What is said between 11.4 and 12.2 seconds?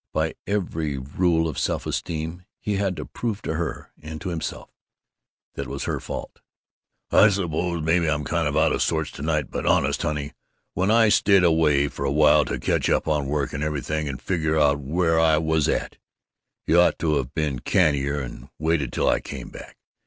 away for a